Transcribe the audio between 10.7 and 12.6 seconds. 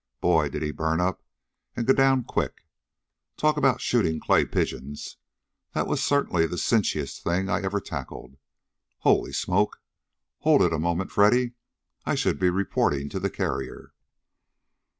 a moment, Freddy! I should be